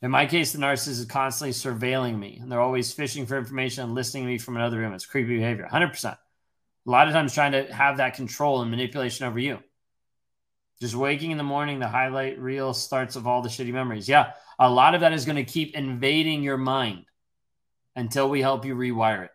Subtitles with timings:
[0.00, 3.84] In my case, the narcissist is constantly surveilling me and they're always fishing for information
[3.84, 4.92] and listening to me from another room.
[4.92, 6.04] It's creepy behavior, 100%.
[6.04, 6.18] A
[6.90, 9.58] lot of times trying to have that control and manipulation over you.
[10.80, 14.08] Just waking in the morning, the highlight reel starts of all the shitty memories.
[14.08, 17.04] Yeah, a lot of that is going to keep invading your mind
[17.96, 19.30] until we help you rewire it.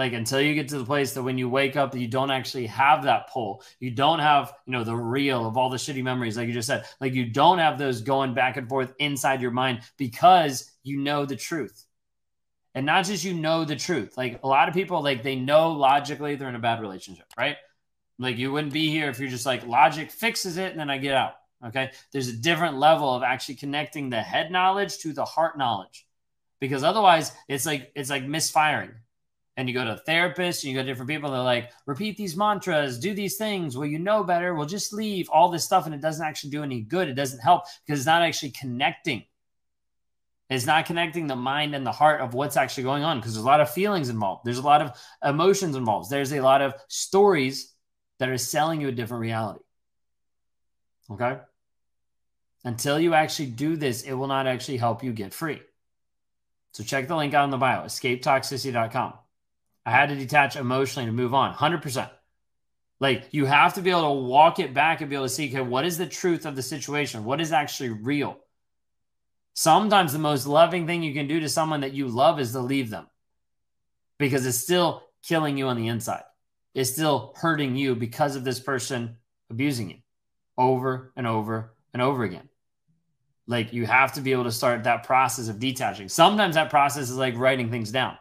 [0.00, 2.66] Like until you get to the place that when you wake up, you don't actually
[2.68, 3.62] have that pull.
[3.80, 6.68] You don't have, you know, the reel of all the shitty memories, like you just
[6.68, 6.86] said.
[7.02, 11.26] Like you don't have those going back and forth inside your mind because you know
[11.26, 11.84] the truth.
[12.74, 14.16] And not just you know the truth.
[14.16, 17.58] Like a lot of people, like they know logically they're in a bad relationship, right?
[18.18, 20.96] Like you wouldn't be here if you're just like logic fixes it and then I
[20.96, 21.34] get out.
[21.66, 21.90] Okay.
[22.10, 26.06] There's a different level of actually connecting the head knowledge to the heart knowledge.
[26.58, 28.92] Because otherwise it's like it's like misfiring.
[29.60, 32.16] And you go to a therapist and you go to different people, they're like, repeat
[32.16, 33.76] these mantras, do these things.
[33.76, 34.54] Well, you know better.
[34.54, 37.10] Well, just leave all this stuff and it doesn't actually do any good.
[37.10, 39.22] It doesn't help because it's not actually connecting.
[40.48, 43.44] It's not connecting the mind and the heart of what's actually going on because there's
[43.44, 44.46] a lot of feelings involved.
[44.46, 46.08] There's a lot of emotions involved.
[46.08, 47.74] There's a lot of stories
[48.18, 49.60] that are selling you a different reality.
[51.10, 51.36] Okay?
[52.64, 55.60] Until you actually do this, it will not actually help you get free.
[56.72, 59.19] So check the link out in the bio, escapetoxicity.com.
[59.86, 62.10] I had to detach emotionally to move on, 100%.
[63.00, 65.48] Like you have to be able to walk it back and be able to see,
[65.48, 67.24] okay, what is the truth of the situation?
[67.24, 68.38] What is actually real?
[69.54, 72.60] Sometimes the most loving thing you can do to someone that you love is to
[72.60, 73.06] leave them
[74.18, 76.22] because it's still killing you on the inside
[76.74, 79.16] It's still hurting you because of this person
[79.50, 79.96] abusing you
[80.56, 82.48] over and over and over again.
[83.46, 86.08] Like you have to be able to start that process of detaching.
[86.08, 88.16] Sometimes that process is like writing things down.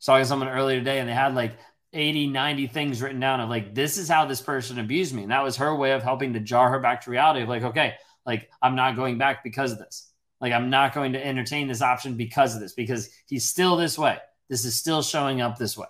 [0.00, 1.52] Saw someone earlier today and they had like
[1.92, 5.22] 80, 90 things written down of like, this is how this person abused me.
[5.22, 7.62] And that was her way of helping to jar her back to reality of like,
[7.62, 7.94] okay,
[8.26, 10.10] like I'm not going back because of this.
[10.40, 13.98] Like I'm not going to entertain this option because of this, because he's still this
[13.98, 14.18] way.
[14.48, 15.86] This is still showing up this way.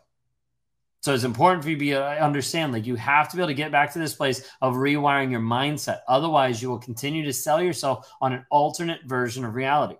[1.02, 3.48] So it's important for you to be, uh, understand like you have to be able
[3.48, 6.00] to get back to this place of rewiring your mindset.
[6.08, 9.96] Otherwise, you will continue to sell yourself on an alternate version of reality.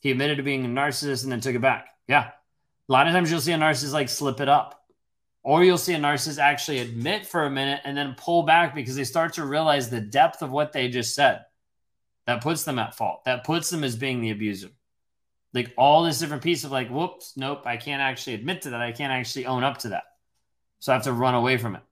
[0.00, 1.88] He admitted to being a narcissist and then took it back.
[2.08, 2.30] Yeah.
[2.92, 4.84] A lot of times you'll see a narcissist like slip it up.
[5.42, 8.94] Or you'll see a narcissist actually admit for a minute and then pull back because
[8.94, 11.40] they start to realize the depth of what they just said.
[12.26, 13.24] That puts them at fault.
[13.24, 14.68] That puts them as being the abuser
[15.54, 18.80] like all this different piece of like, whoops, nope, I can't actually admit to that.
[18.80, 20.04] I can't actually own up to that.
[20.78, 21.82] So I have to run away from it.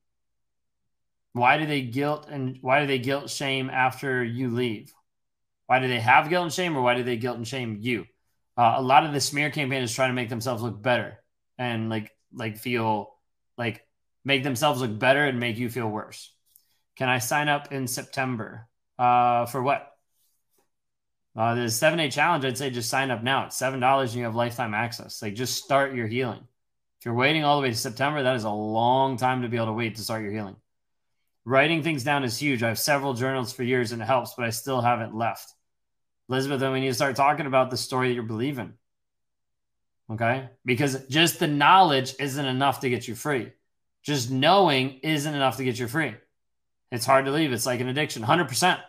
[1.32, 4.92] Why do they guilt and why do they guilt shame after you leave?
[5.66, 8.06] Why do they have guilt and shame or why do they guilt and shame you?
[8.56, 11.18] Uh, a lot of the smear campaign is trying to make themselves look better
[11.58, 13.14] and like like feel
[13.56, 13.84] like
[14.24, 16.32] make themselves look better and make you feel worse.
[16.96, 18.68] Can I sign up in September?
[18.98, 19.86] Uh, for what?
[21.36, 23.46] Uh, the seven day challenge, I'd say just sign up now.
[23.46, 25.22] It's seven dollars and you have lifetime access.
[25.22, 26.46] Like just start your healing.
[26.98, 29.56] If you're waiting all the way to September, that is a long time to be
[29.56, 30.56] able to wait to start your healing.
[31.46, 32.62] Writing things down is huge.
[32.62, 35.54] I have several journals for years and it helps, but I still haven't left.
[36.30, 38.74] Elizabeth, then we need to start talking about the story that you're believing.
[40.10, 40.48] Okay?
[40.64, 43.52] Because just the knowledge isn't enough to get you free.
[44.02, 46.14] Just knowing isn't enough to get you free.
[46.90, 47.52] It's hard to leave.
[47.52, 48.80] It's like an addiction, 100%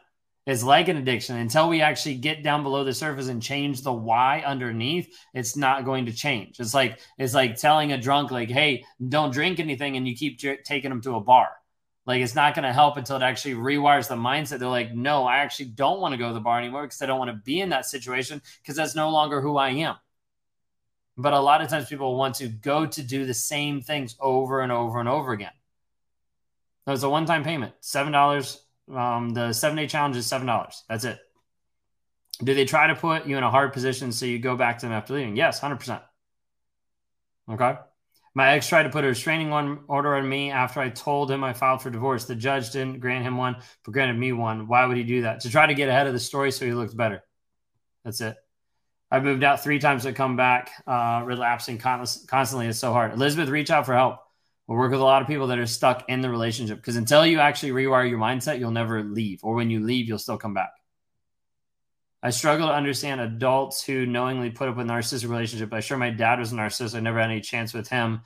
[0.47, 3.93] It's like an addiction until we actually get down below the surface and change the
[3.93, 8.49] why underneath it's not going to change it's like it's like telling a drunk like
[8.49, 11.49] hey don't drink anything and you keep j- taking them to a bar
[12.05, 15.25] like it's not going to help until it actually rewires the mindset they're like no
[15.25, 17.37] i actually don't want to go to the bar anymore because i don't want to
[17.43, 19.95] be in that situation because that's no longer who i am
[21.17, 24.61] but a lot of times people want to go to do the same things over
[24.61, 25.51] and over and over again
[26.85, 28.61] there's a one-time payment seven dollars
[28.95, 30.83] um, the seven day challenge is seven dollars.
[30.89, 31.19] That's it.
[32.43, 34.85] Do they try to put you in a hard position so you go back to
[34.85, 35.35] them after leaving?
[35.35, 36.01] Yes, hundred percent.
[37.49, 37.75] Okay.
[38.33, 41.51] My ex tried to put a restraining order on me after I told him I
[41.51, 42.25] filed for divorce.
[42.25, 44.67] The judge didn't grant him one, but granted me one.
[44.67, 45.41] Why would he do that?
[45.41, 47.23] To try to get ahead of the story so he looks better.
[48.05, 48.37] That's it.
[49.11, 50.71] I've moved out three times to come back.
[50.87, 53.13] Uh, relapsing constantly It's so hard.
[53.13, 54.19] Elizabeth, reach out for help.
[54.65, 57.25] We'll work with a lot of people that are stuck in the relationship because until
[57.25, 59.43] you actually rewire your mindset, you'll never leave.
[59.43, 60.71] Or when you leave, you'll still come back.
[62.23, 65.73] I struggle to understand adults who knowingly put up with narcissistic relationship.
[65.73, 66.95] I sure my dad was a narcissist.
[66.95, 68.21] I never had any chance with him.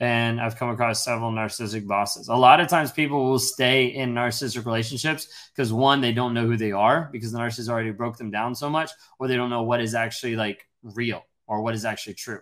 [0.00, 2.28] And I've come across several narcissistic bosses.
[2.28, 6.46] A lot of times people will stay in narcissistic relationships because one, they don't know
[6.46, 9.50] who they are because the narcissist already broke them down so much, or they don't
[9.50, 12.40] know what is actually like real or what is actually true.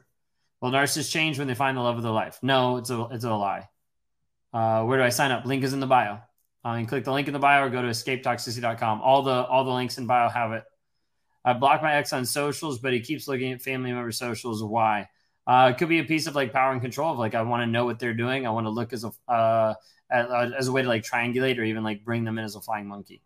[0.61, 2.39] Will narcissists change when they find the love of their life?
[2.43, 3.69] No, it's a it's a lie.
[4.53, 5.45] Uh, where do I sign up?
[5.45, 6.21] Link is in the bio.
[6.65, 9.03] Uh, you click the link in the bio or go to escapetoxicity.com.
[9.03, 10.65] All the all the links in bio have it.
[11.45, 14.63] I block my ex on socials, but he keeps looking at family member socials.
[14.63, 15.09] Why?
[15.47, 17.63] Uh, it could be a piece of like power and control of like I want
[17.63, 18.47] to know what they're doing.
[18.47, 19.75] I want to look as a uh,
[20.11, 22.87] as a way to like triangulate or even like bring them in as a flying
[22.87, 23.23] monkey.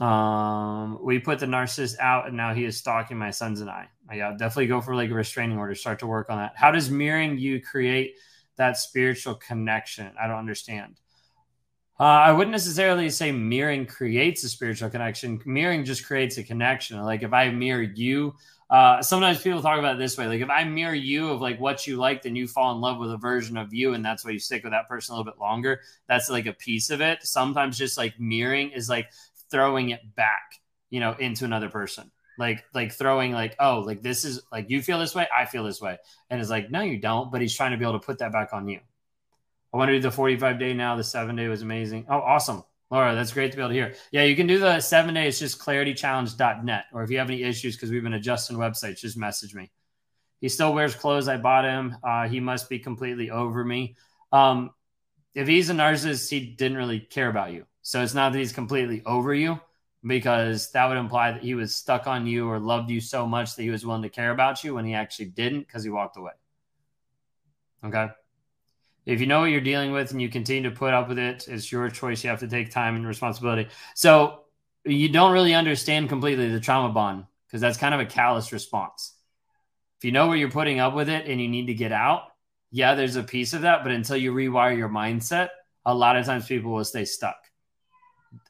[0.00, 3.88] Um, we put the narcissist out, and now he is stalking my sons and I.
[4.14, 5.74] Yeah, definitely go for like a restraining order.
[5.74, 6.52] Start to work on that.
[6.54, 8.14] How does mirroring you create
[8.56, 10.12] that spiritual connection?
[10.20, 11.00] I don't understand.
[12.00, 15.40] Uh, I wouldn't necessarily say mirroring creates a spiritual connection.
[15.44, 17.00] Mirroring just creates a connection.
[17.00, 18.36] Like if I mirror you,
[18.70, 20.28] uh, sometimes people talk about it this way.
[20.28, 22.98] Like if I mirror you of like what you like, then you fall in love
[22.98, 25.32] with a version of you, and that's why you stick with that person a little
[25.32, 25.80] bit longer.
[26.06, 27.24] That's like a piece of it.
[27.24, 29.10] Sometimes just like mirroring is like
[29.50, 30.60] throwing it back,
[30.90, 32.12] you know, into another person.
[32.38, 35.64] Like like throwing like, oh, like this is like you feel this way, I feel
[35.64, 35.98] this way.
[36.30, 38.30] And it's like, no, you don't, but he's trying to be able to put that
[38.30, 38.78] back on you.
[39.72, 40.96] I want to do the 45 day now.
[40.96, 42.06] The seven day was amazing.
[42.08, 42.64] Oh, awesome.
[42.90, 43.94] Laura, that's great to be able to hear.
[44.10, 45.28] Yeah, you can do the seven day.
[45.28, 46.84] It's just claritychallenge.net.
[46.94, 49.70] Or if you have any issues because we've been adjusting websites, just message me.
[50.40, 51.96] He still wears clothes I bought him.
[52.02, 53.96] Uh, he must be completely over me.
[54.32, 54.70] Um,
[55.34, 57.66] if he's a narcissist, he didn't really care about you.
[57.82, 59.60] So it's not that he's completely over you
[60.02, 63.56] because that would imply that he was stuck on you or loved you so much
[63.56, 66.16] that he was willing to care about you when he actually didn't because he walked
[66.16, 66.32] away.
[67.84, 68.08] Okay
[69.08, 71.48] if you know what you're dealing with and you continue to put up with it,
[71.48, 72.22] it's your choice.
[72.22, 73.70] You have to take time and responsibility.
[73.94, 74.40] So
[74.84, 79.14] you don't really understand completely the trauma bond because that's kind of a callous response.
[79.96, 82.24] If you know what you're putting up with it and you need to get out,
[82.70, 83.82] yeah, there's a piece of that.
[83.82, 85.48] But until you rewire your mindset,
[85.86, 87.38] a lot of times people will stay stuck.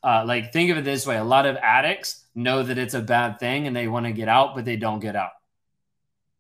[0.03, 3.01] Uh, like, think of it this way a lot of addicts know that it's a
[3.01, 5.31] bad thing and they want to get out, but they don't get out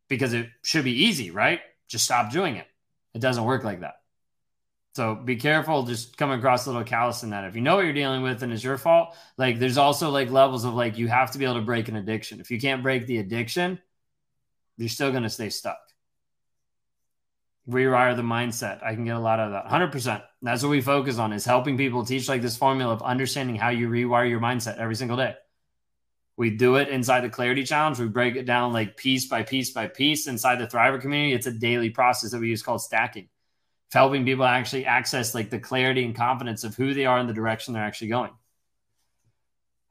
[0.09, 1.61] because it should be easy, right?
[1.87, 2.67] Just stop doing it.
[3.14, 3.94] It doesn't work like that.
[4.99, 7.45] So be careful just coming across a little callous in that.
[7.45, 10.29] If you know what you're dealing with and it's your fault, like there's also like
[10.29, 12.41] levels of like you have to be able to break an addiction.
[12.41, 13.79] If you can't break the addiction,
[14.77, 15.79] you're still going to stay stuck.
[17.71, 18.85] Rewire the mindset.
[18.85, 19.67] I can get a lot of that.
[19.67, 20.21] 100%.
[20.43, 23.69] That's what we focus on is helping people teach like this formula of understanding how
[23.69, 25.37] you rewire your mindset every single day.
[26.37, 28.00] We do it inside the clarity challenge.
[28.00, 31.35] We break it down like piece by piece by piece inside the Thriver community.
[31.35, 33.29] It's a daily process that we use called stacking
[33.93, 37.35] helping people actually access like the clarity and confidence of who they are and the
[37.35, 38.31] direction they're actually going.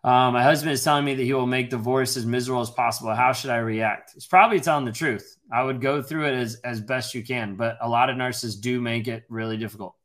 [0.04, 3.14] Um, my husband is telling me that he will make divorce as miserable as possible.
[3.14, 4.14] How should I react?
[4.16, 5.38] It's probably telling the truth.
[5.52, 8.62] I would go through it as, as best you can, but a lot of narcissists
[8.62, 9.96] do make it really difficult.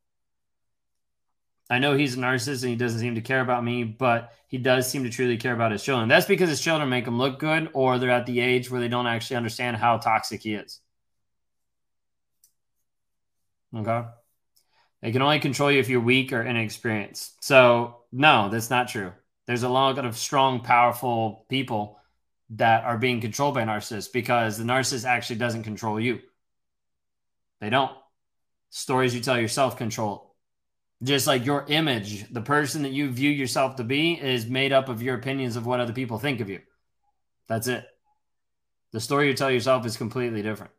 [1.71, 4.59] I know he's a narcissist and he doesn't seem to care about me, but he
[4.59, 6.09] does seem to truly care about his children.
[6.09, 8.89] That's because his children make him look good or they're at the age where they
[8.89, 10.81] don't actually understand how toxic he is.
[13.75, 14.03] Okay.
[15.01, 17.45] They can only control you if you're weak or inexperienced.
[17.45, 19.13] So, no, that's not true.
[19.47, 21.99] There's a lot of strong, powerful people
[22.51, 26.21] that are being controlled by narcissists because the narcissist actually doesn't control you.
[27.61, 27.93] They don't.
[28.71, 30.37] Stories you tell yourself control.
[31.03, 34.89] Just like your image, the person that you view yourself to be is made up
[34.89, 36.61] of your opinions of what other people think of you.
[37.49, 37.85] That's it.
[38.93, 40.73] The story you tell yourself is completely different.